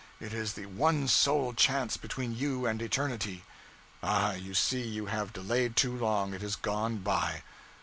[0.19, 3.43] it is the one sole chance between you and eternity!
[4.01, 7.43] Ah, you see you have delayed too long it is gone by.